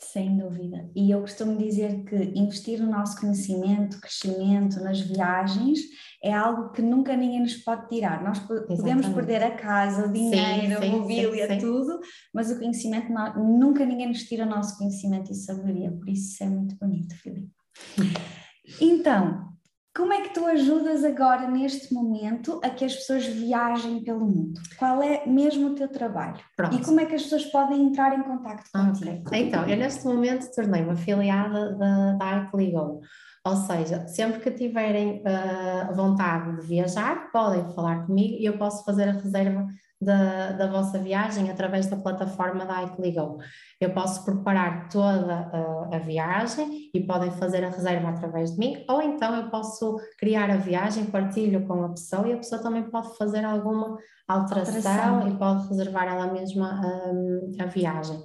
Sem 0.00 0.36
dúvida. 0.36 0.90
E 0.94 1.10
eu 1.10 1.20
costumo 1.20 1.56
dizer 1.56 2.04
que 2.04 2.16
investir 2.34 2.80
no 2.80 2.90
nosso 2.90 3.18
conhecimento, 3.18 4.00
crescimento, 4.00 4.80
nas 4.80 5.00
viagens, 5.00 5.80
é 6.22 6.32
algo 6.32 6.70
que 6.70 6.82
nunca 6.82 7.16
ninguém 7.16 7.40
nos 7.40 7.54
pode 7.56 7.88
tirar. 7.88 8.22
Nós 8.22 8.38
podemos 8.38 8.70
Exatamente. 8.70 9.14
perder 9.14 9.42
a 9.42 9.56
casa, 9.56 10.06
o 10.06 10.12
dinheiro, 10.12 10.76
sim, 10.76 10.82
sim, 10.82 10.88
a 10.88 10.96
mobília, 10.96 11.48
sim, 11.48 11.58
tudo, 11.58 12.00
mas 12.32 12.50
o 12.50 12.58
conhecimento, 12.58 13.12
nunca 13.36 13.84
ninguém 13.84 14.08
nos 14.08 14.24
tira 14.24 14.44
o 14.44 14.48
nosso 14.48 14.76
conhecimento 14.76 15.30
e 15.30 15.34
sabedoria. 15.34 15.90
Por 15.90 16.08
isso, 16.08 16.32
isso 16.32 16.44
é 16.44 16.46
muito 16.48 16.76
bonito, 16.76 17.14
Filipe. 17.16 17.50
Então, 18.80 19.53
como 19.94 20.12
é 20.12 20.22
que 20.22 20.34
tu 20.34 20.44
ajudas 20.44 21.04
agora, 21.04 21.48
neste 21.48 21.94
momento, 21.94 22.60
a 22.64 22.70
que 22.70 22.84
as 22.84 22.96
pessoas 22.96 23.24
viajem 23.26 24.02
pelo 24.02 24.26
mundo? 24.26 24.60
Qual 24.76 25.00
é 25.00 25.24
mesmo 25.24 25.68
o 25.68 25.74
teu 25.76 25.88
trabalho? 25.88 26.40
Pronto. 26.56 26.76
E 26.76 26.84
como 26.84 26.98
é 27.00 27.06
que 27.06 27.14
as 27.14 27.22
pessoas 27.22 27.44
podem 27.46 27.80
entrar 27.80 28.18
em 28.18 28.22
contato 28.22 28.64
contigo? 28.72 29.22
Okay. 29.26 29.46
Então, 29.46 29.68
eu 29.68 29.76
neste 29.76 30.04
momento 30.04 30.52
tornei-me 30.52 30.90
afiliada 30.90 31.76
da, 31.76 32.12
da 32.14 32.24
Arcligo. 32.24 33.00
Ou 33.46 33.56
seja, 33.56 34.08
sempre 34.08 34.40
que 34.40 34.50
tiverem 34.50 35.22
uh, 35.22 35.94
vontade 35.94 36.60
de 36.60 36.66
viajar, 36.66 37.30
podem 37.30 37.72
falar 37.74 38.06
comigo 38.06 38.36
e 38.40 38.46
eu 38.46 38.58
posso 38.58 38.84
fazer 38.84 39.08
a 39.08 39.12
reserva 39.12 39.66
da, 40.04 40.52
da 40.52 40.66
vossa 40.66 40.98
viagem 40.98 41.50
através 41.50 41.86
da 41.86 41.96
plataforma 41.96 42.64
da 42.64 42.82
iCligo. 42.84 43.38
Eu 43.80 43.92
posso 43.92 44.24
preparar 44.24 44.88
toda 44.88 45.34
a, 45.34 45.96
a, 45.96 45.98
viagem 45.98 46.90
e 46.94 47.00
podem 47.00 47.30
fazer 47.32 47.64
a 47.64 47.70
reserva 47.70 48.10
através 48.10 48.52
de 48.52 48.58
mim, 48.58 48.84
ou 48.88 49.02
então 49.02 49.34
eu 49.34 49.50
posso 49.50 49.98
criar 50.18 50.50
a 50.50 50.56
viagem, 50.56 51.06
partilho 51.06 51.66
com 51.66 51.84
a 51.84 51.88
pessoa 51.88 52.28
e 52.28 52.32
a 52.32 52.36
pessoa 52.36 52.62
também 52.62 52.82
pode 52.84 53.16
fazer 53.16 53.44
alguma 53.44 53.98
alteração, 54.28 55.16
alteração. 55.16 55.28
e 55.28 55.36
pode 55.36 55.68
reservar 55.68 56.06
ela 56.06 56.32
mesma 56.32 56.80
um, 56.84 57.52
a 57.58 57.66
viagem. 57.66 58.22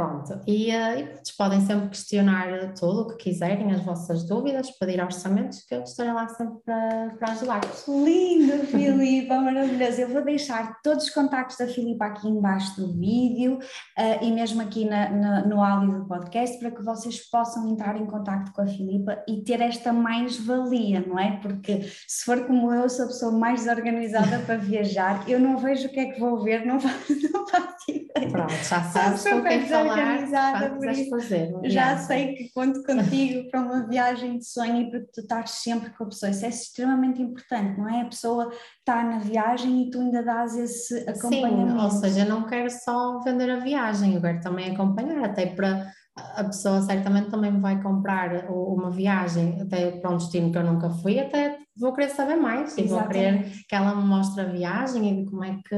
Pronto, 0.00 0.40
e, 0.46 0.70
uh, 0.70 0.98
e 0.98 1.36
podem 1.36 1.60
sempre 1.60 1.90
questionar 1.90 2.72
tudo 2.72 3.02
o 3.02 3.06
que 3.08 3.24
quiserem, 3.24 3.70
as 3.70 3.84
vossas 3.84 4.24
dúvidas, 4.26 4.70
pedir 4.70 4.98
orçamentos, 5.02 5.62
que 5.62 5.74
eu 5.74 5.82
estarei 5.82 6.12
lá 6.14 6.26
sempre 6.26 6.58
para, 6.64 7.14
para 7.18 7.32
ajudar-vos. 7.32 7.86
Lindo, 7.86 8.66
Filipa, 8.66 9.38
maravilhoso. 9.38 10.00
Eu 10.00 10.08
vou 10.08 10.24
deixar 10.24 10.80
todos 10.82 11.04
os 11.04 11.10
contactos 11.10 11.58
da 11.58 11.66
Filipa 11.66 12.06
aqui 12.06 12.28
embaixo 12.28 12.80
do 12.80 12.98
vídeo 12.98 13.58
uh, 13.58 14.24
e 14.24 14.32
mesmo 14.32 14.62
aqui 14.62 14.86
na, 14.86 15.10
na, 15.10 15.46
no 15.46 15.62
áudio 15.62 16.00
do 16.00 16.08
podcast 16.08 16.58
para 16.58 16.70
que 16.70 16.82
vocês 16.82 17.28
possam 17.28 17.68
entrar 17.68 18.00
em 18.00 18.06
contato 18.06 18.52
com 18.52 18.62
a 18.62 18.66
Filipa 18.66 19.22
e 19.28 19.42
ter 19.42 19.60
esta 19.60 19.92
mais-valia, 19.92 21.04
não 21.06 21.18
é? 21.18 21.38
Porque 21.42 21.82
se 22.08 22.24
for 22.24 22.46
como 22.46 22.72
eu, 22.72 22.88
sou 22.88 23.04
a 23.04 23.08
pessoa 23.08 23.32
mais 23.32 23.64
desorganizada 23.64 24.38
para 24.46 24.56
viajar, 24.56 25.28
eu 25.28 25.38
não 25.38 25.58
vejo 25.58 25.88
o 25.88 25.90
que 25.90 26.00
é 26.00 26.06
que 26.06 26.18
vou 26.18 26.42
ver, 26.42 26.64
não 26.64 26.80
faço, 26.80 27.12
não 27.30 27.46
faço 27.46 27.90
ideia. 27.90 28.30
Pronto, 28.30 28.52
já 28.52 28.82
sabes 28.84 29.22
com 29.24 29.42
quem 29.42 29.66
falar 29.66 29.89
organizada 29.90 30.70
por 30.70 30.90
isso. 30.90 31.10
Fazer, 31.10 31.52
Já 31.64 31.98
sei 31.98 32.34
que 32.34 32.52
conto 32.52 32.82
contigo 32.82 33.50
para 33.50 33.60
uma 33.60 33.86
viagem 33.86 34.38
de 34.38 34.44
sonho 34.44 34.82
e 34.82 34.90
para 34.90 35.00
tu 35.12 35.20
estás 35.20 35.50
sempre 35.50 35.90
com 35.90 36.04
a 36.04 36.06
pessoa. 36.08 36.30
Isso 36.30 36.44
é 36.44 36.48
extremamente 36.48 37.20
importante, 37.20 37.78
não 37.78 37.88
é? 37.88 38.02
A 38.02 38.06
pessoa 38.06 38.50
está 38.78 39.02
na 39.02 39.18
viagem 39.18 39.82
e 39.82 39.90
tu 39.90 40.00
ainda 40.00 40.22
dás 40.22 40.56
esse 40.56 40.98
acompanhamento. 41.08 41.72
Sim, 41.72 41.84
ou 41.84 41.90
seja, 41.90 42.24
não 42.24 42.46
quero 42.46 42.70
só 42.70 43.20
vender 43.20 43.50
a 43.50 43.60
viagem, 43.60 44.14
eu 44.14 44.20
quero 44.20 44.40
também 44.40 44.72
acompanhar, 44.72 45.24
até 45.24 45.46
para 45.46 45.92
a 46.16 46.44
pessoa 46.44 46.82
certamente 46.82 47.30
também 47.30 47.52
me 47.52 47.60
vai 47.60 47.80
comprar 47.82 48.50
uma 48.50 48.90
viagem 48.90 49.60
até 49.60 49.92
para 49.92 50.10
um 50.10 50.16
destino 50.16 50.50
que 50.50 50.58
eu 50.58 50.64
nunca 50.64 50.90
fui, 50.90 51.18
até 51.18 51.58
vou 51.76 51.92
querer 51.92 52.10
saber 52.10 52.36
mais 52.36 52.76
e 52.76 52.82
vou 52.82 53.02
querer 53.06 53.50
que 53.68 53.74
ela 53.74 53.94
me 53.94 54.06
mostre 54.06 54.42
a 54.42 54.46
viagem 54.46 55.22
e 55.22 55.24
como 55.26 55.44
é 55.44 55.54
que, 55.54 55.76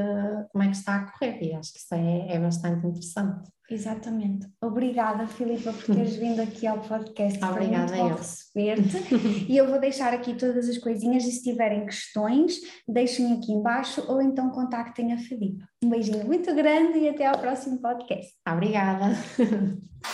como 0.50 0.64
é 0.64 0.68
que 0.68 0.76
está 0.76 0.96
a 0.96 1.10
correr 1.10 1.38
e 1.42 1.54
acho 1.54 1.72
que 1.72 1.78
isso 1.78 1.94
é, 1.94 2.34
é 2.34 2.40
bastante 2.40 2.86
interessante. 2.86 3.50
Exatamente. 3.72 4.46
Obrigada, 4.62 5.26
Filipa, 5.26 5.72
por 5.72 5.94
teres 5.94 6.16
vindo 6.16 6.40
aqui 6.42 6.66
ao 6.66 6.80
podcast. 6.80 7.42
Obrigada, 7.42 7.88
Foi 7.88 7.96
muito 7.98 8.10
bom 8.10 8.16
receber-te. 8.16 9.14
e 9.50 9.56
eu 9.56 9.66
vou 9.68 9.80
deixar 9.80 10.12
aqui 10.12 10.34
todas 10.34 10.68
as 10.68 10.76
coisinhas 10.76 11.24
e 11.24 11.32
se 11.32 11.42
tiverem 11.42 11.86
questões, 11.86 12.60
deixem 12.86 13.32
aqui 13.32 13.52
embaixo 13.52 14.04
ou 14.08 14.20
então 14.20 14.50
contactem 14.50 15.12
a 15.14 15.18
Filipa. 15.18 15.64
Um 15.82 15.88
beijinho 15.88 16.26
muito 16.26 16.54
grande 16.54 16.98
e 16.98 17.08
até 17.08 17.26
ao 17.26 17.38
próximo 17.38 17.80
podcast. 17.80 18.32
Obrigada. 18.46 19.16